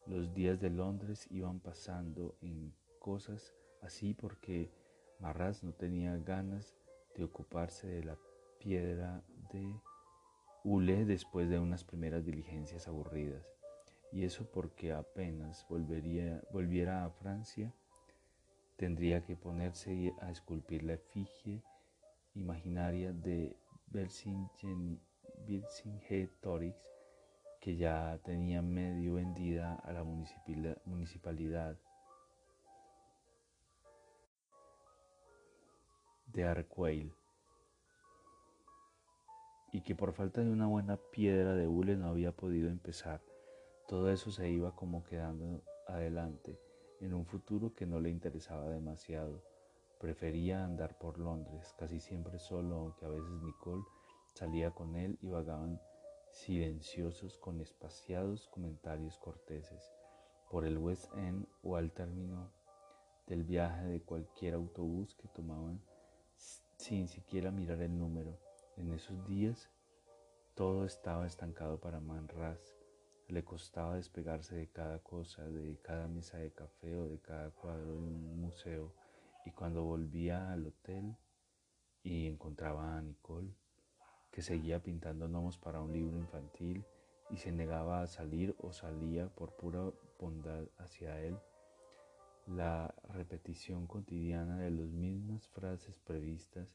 Los 0.08 0.34
días 0.34 0.60
de 0.60 0.70
Londres 0.70 1.28
iban 1.30 1.60
pasando 1.60 2.36
en 2.42 2.74
cosas 3.00 3.54
así 3.82 4.14
porque 4.14 4.72
Marras 5.20 5.64
no 5.64 5.74
tenía 5.74 6.18
ganas 6.18 6.74
de 7.16 7.24
ocuparse 7.24 7.88
de 7.88 8.04
la 8.04 8.18
piedra 8.60 9.24
de 9.52 9.82
hule 10.64 11.06
después 11.06 11.50
de 11.50 11.60
unas 11.60 11.84
primeras 11.84 12.26
diligencias 12.26 12.88
aburridas, 12.88 13.46
y 14.12 14.26
eso 14.26 14.50
porque 14.52 14.92
apenas 14.92 15.66
volvería, 15.70 16.42
volviera 16.52 17.06
a 17.06 17.10
Francia, 17.10 17.74
tendría 18.76 19.24
que 19.24 19.36
ponerse 19.36 20.14
a 20.22 20.30
esculpir 20.32 20.84
la 20.84 20.94
efigie 20.94 21.64
imaginaria 22.36 23.14
de 23.14 23.56
Vercingetorix, 23.88 26.78
que 27.60 27.76
ya 27.76 28.20
tenía 28.24 28.62
medio 28.62 29.16
vendida 29.16 29.76
a 29.76 29.92
la 29.92 30.06
municipalidad 30.86 31.78
de 36.46 37.12
y 39.72 39.82
que 39.82 39.96
por 39.96 40.14
falta 40.14 40.42
de 40.42 40.50
una 40.50 40.68
buena 40.68 40.98
piedra 41.12 41.54
de 41.54 41.68
hule 41.68 41.96
no 41.96 42.08
había 42.08 42.32
podido 42.32 42.70
empezar. 42.70 43.22
Todo 43.88 44.10
eso 44.10 44.32
se 44.32 44.50
iba 44.50 44.76
como 44.76 45.04
quedando 45.04 45.62
adelante, 45.88 46.60
en 47.02 47.14
un 47.14 47.26
futuro 47.26 47.74
que 47.74 47.86
no 47.86 48.00
le 48.00 48.10
interesaba 48.10 48.70
demasiado. 48.70 49.44
Prefería 50.00 50.64
andar 50.64 50.98
por 50.98 51.20
Londres, 51.20 51.74
casi 51.78 52.00
siempre 52.00 52.40
solo, 52.40 52.76
aunque 52.76 53.06
a 53.06 53.10
veces 53.10 53.42
Nicole 53.44 53.84
salía 54.34 54.72
con 54.72 54.96
él 54.96 55.18
y 55.22 55.28
vagaban 55.28 55.82
silenciosos 56.32 57.38
con 57.38 57.60
espaciados 57.60 58.48
comentarios 58.48 59.18
corteses 59.18 59.92
por 60.50 60.66
el 60.66 60.78
West 60.78 61.12
End 61.18 61.46
o 61.64 61.76
al 61.76 61.92
término 61.92 62.52
del 63.28 63.44
viaje 63.44 63.86
de 63.86 64.02
cualquier 64.02 64.54
autobús 64.54 65.16
que 65.16 65.28
tomaban 65.28 65.82
sin 66.80 67.10
siquiera 67.10 67.52
mirar 67.52 67.82
el 67.82 68.00
número. 68.00 68.40
En 68.78 68.94
esos 68.94 69.28
días 69.28 69.70
todo 70.56 70.86
estaba 70.86 71.28
estancado 71.28 71.78
para 71.78 72.00
Manras. 72.00 72.74
Le 73.28 73.44
costaba 73.44 73.98
despegarse 73.98 74.56
de 74.56 74.70
cada 74.70 75.00
cosa, 75.00 75.44
de 75.44 75.78
cada 75.82 76.08
mesa 76.08 76.38
de 76.38 76.52
café 76.52 76.96
o 76.96 77.10
de 77.10 77.20
cada 77.20 77.52
cuadro 77.52 77.92
de 77.92 77.98
un 77.98 78.42
museo. 78.42 78.94
Y 79.46 79.52
cuando 79.52 79.84
volvía 79.84 80.52
al 80.52 80.68
hotel 80.68 81.18
y 82.02 82.28
encontraba 82.28 82.98
a 82.98 83.02
Nicole, 83.02 83.54
que 84.32 84.42
seguía 84.42 84.82
pintando 84.82 85.28
gnomos 85.28 85.58
para 85.58 85.82
un 85.82 85.92
libro 85.92 86.18
infantil 86.18 86.86
y 87.30 87.38
se 87.38 87.52
negaba 87.52 88.02
a 88.02 88.08
salir 88.08 88.56
o 88.58 88.72
salía 88.72 89.28
por 89.28 89.54
pura 89.58 89.92
bondad 90.18 90.64
hacia 90.78 91.20
él, 91.22 91.38
la 92.50 92.94
repetición 93.10 93.86
cotidiana 93.86 94.58
de 94.58 94.72
las 94.72 94.90
mismas 94.90 95.48
frases 95.50 96.00
previstas, 96.00 96.68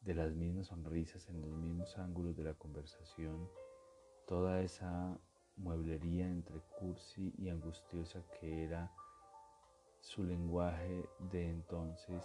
de 0.00 0.14
las 0.14 0.32
mismas 0.32 0.66
sonrisas 0.66 1.28
en 1.28 1.40
los 1.40 1.50
mismos 1.50 1.96
ángulos 1.96 2.36
de 2.36 2.44
la 2.44 2.54
conversación, 2.54 3.48
toda 4.26 4.62
esa 4.62 5.18
mueblería 5.56 6.26
entre 6.26 6.60
cursi 6.78 7.32
y 7.38 7.48
angustiosa 7.48 8.22
que 8.40 8.64
era 8.64 8.92
su 10.00 10.24
lenguaje 10.24 11.08
de 11.30 11.48
entonces 11.48 12.24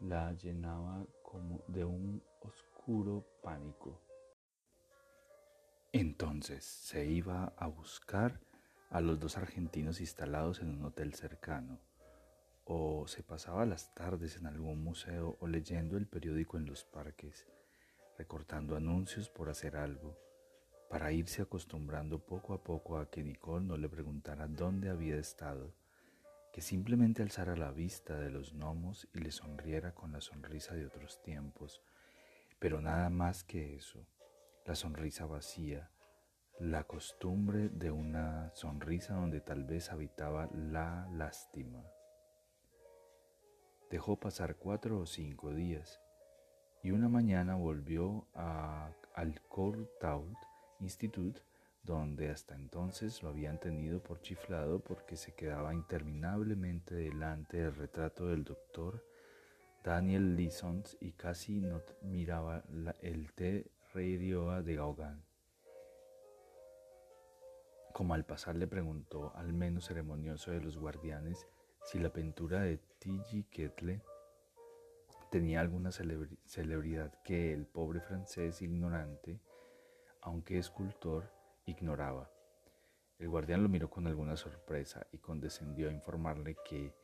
la 0.00 0.32
llenaba 0.32 1.06
como 1.22 1.62
de 1.68 1.84
un 1.84 2.22
oscuro 2.40 3.24
pánico. 3.42 3.98
Entonces 5.92 6.64
se 6.64 7.06
iba 7.06 7.54
a 7.56 7.66
buscar 7.66 8.40
a 8.90 9.00
los 9.00 9.18
dos 9.18 9.36
argentinos 9.36 10.00
instalados 10.00 10.60
en 10.60 10.70
un 10.70 10.84
hotel 10.84 11.14
cercano, 11.14 11.78
o 12.64 13.06
se 13.06 13.22
pasaba 13.22 13.66
las 13.66 13.94
tardes 13.94 14.36
en 14.36 14.46
algún 14.46 14.82
museo 14.82 15.36
o 15.40 15.46
leyendo 15.46 15.96
el 15.96 16.06
periódico 16.06 16.56
en 16.56 16.66
los 16.66 16.84
parques, 16.84 17.46
recortando 18.18 18.76
anuncios 18.76 19.28
por 19.28 19.48
hacer 19.48 19.76
algo, 19.76 20.16
para 20.88 21.12
irse 21.12 21.42
acostumbrando 21.42 22.18
poco 22.18 22.54
a 22.54 22.62
poco 22.62 22.98
a 22.98 23.10
que 23.10 23.22
Nicole 23.22 23.66
no 23.66 23.76
le 23.76 23.88
preguntara 23.88 24.46
dónde 24.46 24.88
había 24.88 25.16
estado, 25.16 25.74
que 26.52 26.62
simplemente 26.62 27.22
alzara 27.22 27.56
la 27.56 27.70
vista 27.70 28.18
de 28.18 28.30
los 28.30 28.54
gnomos 28.54 29.08
y 29.12 29.18
le 29.18 29.30
sonriera 29.30 29.94
con 29.94 30.12
la 30.12 30.20
sonrisa 30.20 30.74
de 30.74 30.86
otros 30.86 31.22
tiempos, 31.22 31.82
pero 32.58 32.80
nada 32.80 33.10
más 33.10 33.44
que 33.44 33.76
eso, 33.76 34.06
la 34.64 34.74
sonrisa 34.74 35.26
vacía, 35.26 35.90
la 36.58 36.84
costumbre 36.84 37.68
de 37.68 37.90
una 37.90 38.50
sonrisa 38.54 39.14
donde 39.14 39.40
tal 39.40 39.64
vez 39.64 39.92
habitaba 39.92 40.48
la 40.54 41.06
lástima. 41.12 41.84
Dejó 43.90 44.18
pasar 44.18 44.56
cuatro 44.56 45.00
o 45.00 45.06
cinco 45.06 45.52
días 45.52 46.00
y 46.82 46.92
una 46.92 47.10
mañana 47.10 47.56
volvió 47.56 48.26
a, 48.34 48.90
al 49.14 49.40
Courtauld 49.42 50.34
Institute, 50.80 51.42
donde 51.82 52.30
hasta 52.30 52.54
entonces 52.54 53.22
lo 53.22 53.28
habían 53.28 53.60
tenido 53.60 54.02
por 54.02 54.22
chiflado 54.22 54.80
porque 54.80 55.16
se 55.16 55.34
quedaba 55.34 55.74
interminablemente 55.74 56.94
delante 56.94 57.58
del 57.58 57.74
retrato 57.74 58.28
del 58.28 58.44
doctor 58.44 59.04
Daniel 59.84 60.36
Lisons 60.36 60.96
y 61.00 61.12
casi 61.12 61.60
no 61.60 61.82
miraba 62.00 62.64
el 63.02 63.32
té 63.34 63.70
radio 63.92 64.62
de 64.62 64.74
Gauguin. 64.74 65.25
Como 67.96 68.12
al 68.12 68.26
pasar 68.26 68.56
le 68.56 68.66
preguntó 68.66 69.32
al 69.36 69.54
menos 69.54 69.86
ceremonioso 69.86 70.50
de 70.50 70.60
los 70.60 70.76
guardianes 70.76 71.46
si 71.82 71.98
la 71.98 72.12
pintura 72.12 72.60
de 72.60 72.76
T.G. 72.76 73.48
Ketle 73.48 74.02
tenía 75.30 75.62
alguna 75.62 75.90
celebridad 75.92 77.14
que 77.22 77.54
el 77.54 77.64
pobre 77.64 78.02
francés 78.02 78.60
ignorante, 78.60 79.40
aunque 80.20 80.58
escultor, 80.58 81.32
ignoraba. 81.64 82.30
El 83.18 83.30
guardián 83.30 83.62
lo 83.62 83.70
miró 83.70 83.88
con 83.88 84.06
alguna 84.06 84.36
sorpresa 84.36 85.06
y 85.10 85.16
condescendió 85.16 85.88
a 85.88 85.94
informarle 85.94 86.54
que, 86.68 86.94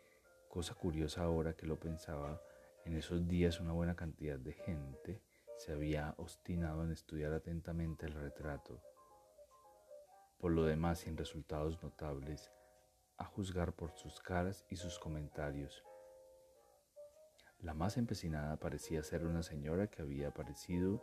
cosa 0.50 0.74
curiosa 0.74 1.22
ahora 1.22 1.54
que 1.54 1.64
lo 1.64 1.80
pensaba, 1.80 2.38
en 2.84 2.98
esos 2.98 3.26
días 3.26 3.60
una 3.60 3.72
buena 3.72 3.96
cantidad 3.96 4.38
de 4.38 4.52
gente 4.52 5.22
se 5.56 5.72
había 5.72 6.14
obstinado 6.18 6.84
en 6.84 6.92
estudiar 6.92 7.32
atentamente 7.32 8.04
el 8.04 8.12
retrato 8.12 8.82
por 10.42 10.50
lo 10.50 10.64
demás 10.64 10.98
sin 10.98 11.16
resultados 11.16 11.80
notables, 11.84 12.50
a 13.16 13.24
juzgar 13.24 13.74
por 13.74 13.92
sus 13.92 14.18
caras 14.18 14.66
y 14.70 14.74
sus 14.74 14.98
comentarios. 14.98 15.84
La 17.60 17.74
más 17.74 17.96
empecinada 17.96 18.56
parecía 18.56 19.04
ser 19.04 19.24
una 19.24 19.44
señora 19.44 19.86
que 19.86 20.02
había 20.02 20.30
aparecido 20.30 21.00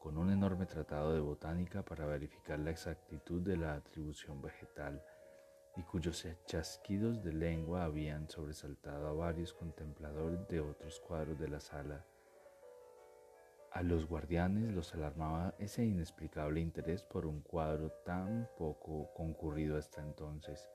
con 0.00 0.18
un 0.18 0.32
enorme 0.32 0.66
tratado 0.66 1.14
de 1.14 1.20
botánica 1.20 1.84
para 1.84 2.06
verificar 2.06 2.58
la 2.58 2.72
exactitud 2.72 3.40
de 3.40 3.56
la 3.56 3.74
atribución 3.74 4.42
vegetal 4.42 5.00
y 5.76 5.84
cuyos 5.84 6.26
chasquidos 6.46 7.22
de 7.22 7.34
lengua 7.34 7.84
habían 7.84 8.28
sobresaltado 8.28 9.06
a 9.06 9.12
varios 9.12 9.52
contempladores 9.54 10.48
de 10.48 10.58
otros 10.58 10.98
cuadros 10.98 11.38
de 11.38 11.46
la 11.46 11.60
sala 11.60 12.04
a 13.74 13.82
los 13.82 14.06
guardianes 14.06 14.74
los 14.74 14.92
alarmaba 14.94 15.54
ese 15.58 15.84
inexplicable 15.84 16.60
interés 16.60 17.02
por 17.02 17.24
un 17.24 17.40
cuadro 17.40 17.90
tan 18.04 18.48
poco 18.58 19.12
concurrido 19.14 19.78
hasta 19.78 20.02
entonces. 20.02 20.68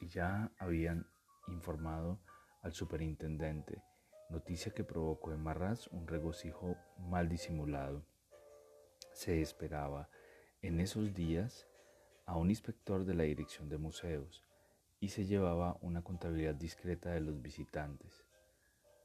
Y 0.00 0.08
ya 0.08 0.50
habían 0.58 1.06
informado 1.48 2.18
al 2.62 2.72
superintendente, 2.72 3.82
noticia 4.30 4.72
que 4.72 4.84
provocó 4.84 5.32
en 5.32 5.42
Marras 5.42 5.86
un 5.88 6.08
regocijo 6.08 6.76
mal 6.98 7.28
disimulado. 7.28 8.06
Se 9.12 9.40
esperaba 9.42 10.08
en 10.62 10.80
esos 10.80 11.12
días 11.14 11.68
a 12.24 12.36
un 12.36 12.50
inspector 12.50 13.04
de 13.04 13.14
la 13.14 13.24
Dirección 13.24 13.68
de 13.68 13.78
Museos 13.78 14.44
y 14.98 15.08
se 15.08 15.26
llevaba 15.26 15.78
una 15.82 16.02
contabilidad 16.02 16.54
discreta 16.54 17.10
de 17.10 17.20
los 17.20 17.40
visitantes. 17.40 18.25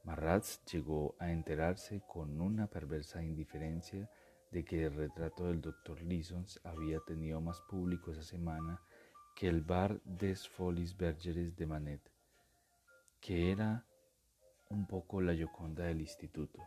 Marratz 0.04 0.64
llegó 0.64 1.14
a 1.20 1.30
enterarse 1.30 2.02
con 2.06 2.40
una 2.40 2.66
perversa 2.66 3.22
indiferencia 3.22 4.10
de 4.50 4.64
que 4.64 4.84
el 4.84 4.94
retrato 4.94 5.46
del 5.46 5.60
doctor 5.60 6.02
Lisons 6.02 6.60
había 6.64 6.98
tenido 7.00 7.40
más 7.40 7.60
público 7.62 8.10
esa 8.10 8.22
semana 8.22 8.80
que 9.34 9.48
el 9.48 9.62
bar 9.62 10.02
des 10.04 10.48
Folies 10.48 10.96
Bergeres 10.96 11.56
de 11.56 11.66
Manet, 11.66 12.02
que 13.20 13.52
era 13.52 13.86
un 14.68 14.86
poco 14.86 15.20
la 15.20 15.34
yoconda 15.34 15.84
del 15.84 16.00
instituto. 16.00 16.60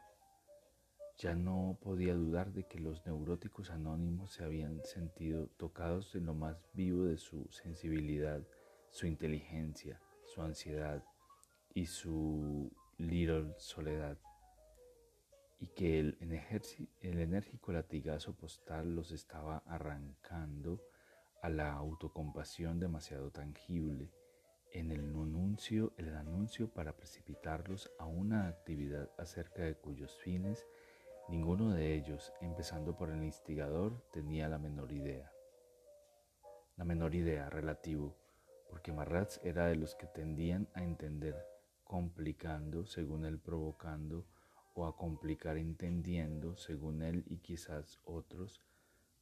Ya 1.18 1.36
no 1.36 1.78
podía 1.82 2.14
dudar 2.14 2.52
de 2.52 2.64
que 2.64 2.80
los 2.80 3.06
neuróticos 3.06 3.70
anónimos 3.70 4.34
se 4.34 4.44
habían 4.44 4.84
sentido 4.84 5.48
tocados 5.58 6.16
en 6.16 6.26
lo 6.26 6.34
más 6.34 6.58
vivo 6.74 7.04
de 7.06 7.18
su 7.18 7.48
sensibilidad, 7.52 8.42
su 8.90 9.08
inteligencia, 9.08 10.02
su 10.24 10.42
ansiedad 10.42 11.04
y 11.74 11.86
su 11.86 12.72
Little 12.98 13.54
Soledad 13.58 14.18
y 15.60 15.68
que 15.68 16.00
el, 16.00 16.18
enérgico 17.02 17.74
latigazo 17.74 18.34
postal 18.36 18.96
los 18.96 19.12
estaba 19.12 19.64
arrancando 19.66 20.82
a 21.42 21.50
la 21.50 21.74
autocompasión 21.74 22.80
demasiado 22.80 23.32
tangible 23.32 24.12
en 24.72 24.92
el 24.92 25.02
anuncio, 25.10 25.94
el 25.98 26.16
anuncio 26.16 26.70
para 26.70 26.96
precipitarlos 26.96 27.92
a 28.00 28.06
una 28.06 28.48
actividad 28.48 29.10
acerca 29.18 29.64
de 29.64 29.76
cuyos 29.76 30.18
fines 30.20 30.66
ninguno 31.28 31.74
de 31.74 31.96
ellos, 31.96 32.32
empezando 32.40 32.96
por 32.96 33.10
el 33.10 33.24
instigador, 33.24 34.02
tenía 34.12 34.48
la 34.48 34.58
menor 34.58 34.92
idea. 34.94 35.32
La 36.78 36.86
menor 36.86 37.14
idea 37.16 37.50
relativo, 37.50 38.16
porque 38.70 38.94
Marratz 38.94 39.40
era 39.44 39.68
de 39.68 39.76
los 39.76 39.96
que 39.96 40.08
tendían 40.08 40.70
a 40.74 40.84
entender 40.84 41.55
complicando 41.86 42.86
según 42.86 43.24
él 43.24 43.40
provocando 43.40 44.26
o 44.74 44.86
a 44.86 44.98
complicar 44.98 45.58
entendiendo 45.58 46.58
según 46.58 47.02
él 47.02 47.24
y 47.28 47.38
quizás 47.38 48.00
otros, 48.04 48.62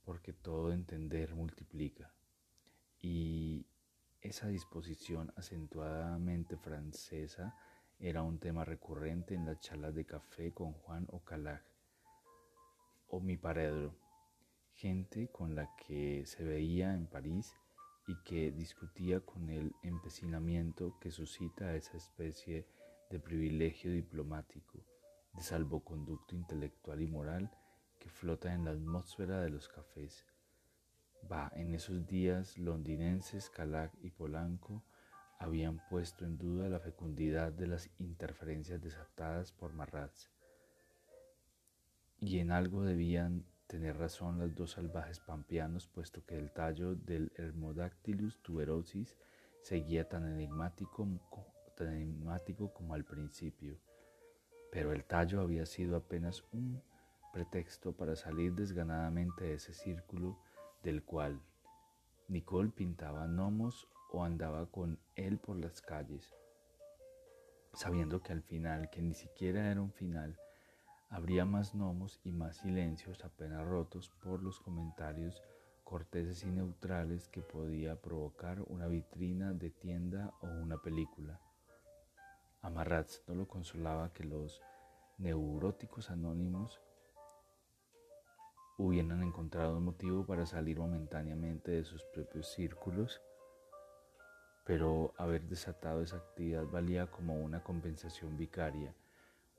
porque 0.04 0.34
todo 0.34 0.74
entender 0.74 1.36
multiplica. 1.36 2.12
Y 3.00 3.68
esa 4.22 4.48
disposición 4.48 5.32
acentuadamente 5.36 6.58
francesa 6.58 7.56
era 8.00 8.24
un 8.24 8.40
tema 8.40 8.66
recurrente 8.66 9.36
en 9.36 9.46
las 9.46 9.60
charlas 9.60 9.94
de 9.94 10.06
café 10.06 10.52
con 10.52 10.74
Juan 10.74 11.06
Ocalag 11.12 11.64
o 13.08 13.20
mi 13.20 13.38
paredro, 13.38 13.94
gente 14.74 15.28
con 15.28 15.54
la 15.54 15.76
que 15.76 16.26
se 16.26 16.44
veía 16.44 16.96
en 16.96 17.06
París 17.06 17.56
y 18.08 18.16
que 18.24 18.52
discutía 18.52 19.22
con 19.22 19.50
el 19.50 19.74
empecinamiento 19.84 20.98
que 21.00 21.12
suscita 21.12 21.76
esa 21.76 21.98
especie 21.98 22.68
de 23.10 23.20
privilegio 23.20 23.92
diplomático, 23.92 24.86
de 25.34 25.42
salvoconducto 25.42 26.36
intelectual 26.36 27.02
y 27.02 27.08
moral 27.08 27.52
que 28.00 28.10
flota 28.10 28.54
en 28.54 28.66
la 28.66 28.72
atmósfera 28.72 29.42
de 29.42 29.50
los 29.50 29.70
cafés. 29.70 30.26
Va, 31.32 31.52
en 31.56 31.74
esos 31.74 32.06
días 32.06 32.58
londinenses, 32.58 33.50
Calac 33.50 33.94
y 34.02 34.10
Polanco 34.10 34.84
habían 35.40 35.82
puesto 35.90 36.26
en 36.26 36.38
duda 36.38 36.68
la 36.70 36.80
fecundidad 36.80 37.54
de 37.54 37.68
las 37.68 37.90
interferencias 38.00 38.82
desatadas 38.82 39.52
por 39.52 39.74
Marratz, 39.74 40.30
y 42.20 42.40
en 42.40 42.52
algo 42.52 42.84
debían 42.84 43.46
tener 43.68 43.98
razón 43.98 44.40
los 44.40 44.56
dos 44.56 44.72
salvajes 44.72 45.20
pampeanos, 45.20 45.88
puesto 45.88 46.26
que 46.26 46.38
el 46.38 46.52
tallo 46.52 46.96
del 46.96 47.32
Hermodactylus 47.36 48.42
tuberosis 48.42 49.18
seguía 49.62 50.08
tan 50.08 50.28
enigmático, 50.28 51.08
tan 51.76 51.94
enigmático 51.94 52.74
como 52.74 52.94
al 52.94 53.06
principio. 53.06 53.80
Pero 54.72 54.92
el 54.92 55.06
tallo 55.06 55.42
había 55.42 55.66
sido 55.66 55.96
apenas 55.96 56.44
un 56.52 56.82
pretexto 57.32 57.94
para 57.94 58.16
salir 58.16 58.54
desganadamente 58.54 59.46
de 59.46 59.54
ese 59.56 59.74
círculo 59.74 60.38
del 60.84 61.04
cual 61.04 61.42
Nicole 62.28 62.70
pintaba 62.70 63.26
gnomos 63.28 63.88
o 64.12 64.24
andaba 64.24 64.68
con 64.68 65.00
él 65.16 65.40
por 65.40 65.58
las 65.58 65.82
calles, 65.82 66.34
sabiendo 67.74 68.22
que 68.22 68.34
al 68.34 68.44
final, 68.44 68.90
que 68.92 69.02
ni 69.02 69.14
siquiera 69.14 69.72
era 69.72 69.82
un 69.82 69.92
final, 69.92 70.38
Habría 71.14 71.46
más 71.46 71.76
gnomos 71.76 72.20
y 72.24 72.32
más 72.32 72.58
silencios 72.58 73.24
apenas 73.24 73.64
rotos 73.64 74.10
por 74.24 74.42
los 74.42 74.60
comentarios 74.60 75.44
corteses 75.84 76.44
y 76.44 76.48
neutrales 76.48 77.28
que 77.28 77.44
podía 77.44 78.02
provocar 78.02 78.62
una 78.62 78.88
vitrina 78.88 79.54
de 79.54 79.70
tienda 79.70 80.34
o 80.42 80.48
una 80.48 80.82
película. 80.82 81.40
A 82.64 82.72
no 82.72 83.36
lo 83.36 83.48
consolaba 83.48 84.12
que 84.12 84.24
los 84.24 84.60
neuróticos 85.20 86.10
anónimos 86.10 86.82
hubieran 88.80 89.22
encontrado 89.22 89.78
un 89.78 89.86
motivo 89.86 90.26
para 90.26 90.48
salir 90.48 90.80
momentáneamente 90.80 91.74
de 91.74 91.84
sus 91.84 92.04
propios 92.06 92.52
círculos, 92.52 93.22
pero 94.66 95.14
haber 95.20 95.44
desatado 95.44 96.02
esa 96.02 96.18
actividad 96.18 96.66
valía 96.66 97.12
como 97.12 97.36
una 97.36 97.64
compensación 97.64 98.36
vicaria, 98.36 98.96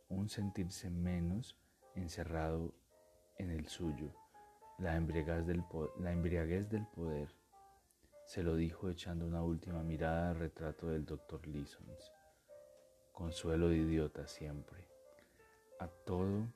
un 0.08 0.28
sentirse 0.28 0.90
menos 0.90 1.56
encerrado 1.94 2.74
en 3.36 3.50
el 3.50 3.68
suyo, 3.68 4.14
la 4.78 4.96
embriaguez 4.96 5.46
del, 5.46 5.64
la 5.98 6.12
embriaguez 6.12 6.68
del 6.68 6.86
poder. 6.86 7.34
Se 8.26 8.42
lo 8.42 8.56
dijo 8.56 8.88
echando 8.88 9.26
una 9.26 9.42
última 9.42 9.82
mirada 9.82 10.30
al 10.30 10.36
retrato 10.36 10.88
del 10.88 11.04
doctor 11.04 11.46
Lisons. 11.46 12.12
Consuelo 13.12 13.68
de 13.68 13.76
idiota 13.76 14.26
siempre. 14.26 14.88
A 15.78 15.88
todo 15.88 16.48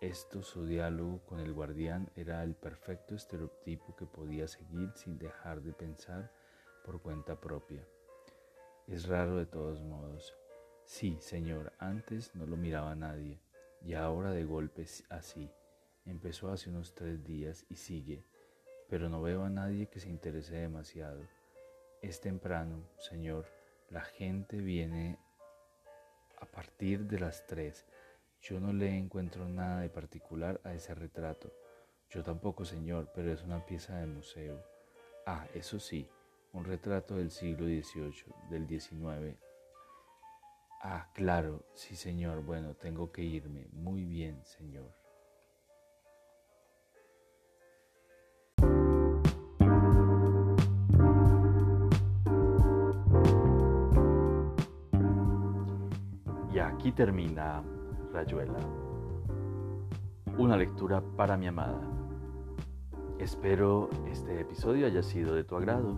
esto 0.00 0.42
su 0.42 0.66
diálogo 0.66 1.20
con 1.26 1.40
el 1.40 1.52
guardián 1.52 2.10
era 2.16 2.42
el 2.42 2.54
perfecto 2.54 3.14
estereotipo 3.14 3.94
que 3.96 4.06
podía 4.06 4.48
seguir 4.48 4.90
sin 4.94 5.18
dejar 5.18 5.62
de 5.62 5.72
pensar 5.72 6.32
por 6.84 7.00
cuenta 7.00 7.40
propia. 7.40 7.86
Es 8.86 9.06
raro 9.06 9.36
de 9.36 9.46
todos 9.46 9.80
modos. 9.80 10.34
Sí, 10.84 11.16
señor, 11.20 11.72
antes 11.78 12.34
no 12.34 12.46
lo 12.46 12.56
miraba 12.56 12.94
nadie, 12.94 13.40
y 13.82 13.94
ahora 13.94 14.30
de 14.30 14.44
golpe 14.44 14.86
así. 15.08 15.50
Empezó 16.04 16.50
hace 16.50 16.70
unos 16.70 16.94
tres 16.94 17.24
días 17.24 17.64
y 17.68 17.76
sigue, 17.76 18.24
pero 18.88 19.08
no 19.08 19.22
veo 19.22 19.44
a 19.44 19.50
nadie 19.50 19.88
que 19.88 20.00
se 20.00 20.08
interese 20.08 20.56
demasiado. 20.56 21.20
Es 22.02 22.20
temprano, 22.20 22.88
señor, 22.98 23.46
la 23.90 24.02
gente 24.02 24.56
viene 24.58 25.18
a 26.40 26.46
partir 26.46 27.06
de 27.06 27.20
las 27.20 27.46
tres 27.46 27.86
yo 28.42 28.58
no 28.58 28.72
le 28.72 28.98
encuentro 28.98 29.48
nada 29.48 29.82
de 29.82 29.88
particular 29.88 30.60
a 30.64 30.74
ese 30.74 30.96
retrato. 30.96 31.52
Yo 32.10 32.24
tampoco, 32.24 32.64
señor, 32.64 33.08
pero 33.14 33.32
es 33.32 33.40
una 33.44 33.64
pieza 33.64 33.96
de 33.98 34.06
museo. 34.06 34.60
Ah, 35.24 35.46
eso 35.54 35.78
sí, 35.78 36.08
un 36.52 36.64
retrato 36.64 37.14
del 37.14 37.30
siglo 37.30 37.66
XVIII, 37.66 38.34
del 38.50 38.66
XIX. 38.66 39.38
Ah, 40.84 41.06
claro, 41.14 41.64
sí, 41.74 41.94
señor. 41.94 42.42
Bueno, 42.42 42.74
tengo 42.74 43.12
que 43.12 43.22
irme. 43.22 43.68
Muy 43.72 44.04
bien, 44.04 44.44
señor. 44.44 44.92
Y 56.52 56.58
aquí 56.58 56.90
termina 56.90 57.62
Rayuela. 58.12 58.58
Una 60.36 60.56
lectura 60.56 61.00
para 61.16 61.36
mi 61.36 61.46
amada. 61.46 61.80
Espero 63.20 63.88
este 64.10 64.40
episodio 64.40 64.86
haya 64.86 65.04
sido 65.04 65.32
de 65.36 65.44
tu 65.44 65.54
agrado. 65.54 65.94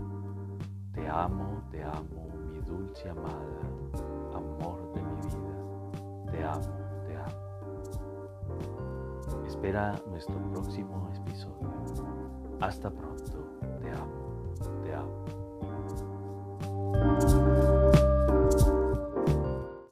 Te 0.92 1.08
amo, 1.08 1.66
te 1.70 1.82
amo, 1.82 2.28
mi 2.52 2.60
dulce 2.60 3.08
amada, 3.08 3.60
Te 6.34 6.42
amo, 6.42 6.66
te 7.06 7.16
amo. 7.16 7.30
Espera 9.46 9.94
nuestro 10.08 10.34
próximo 10.50 11.08
episodio. 11.14 11.70
Hasta 12.58 12.90
pronto. 12.90 13.23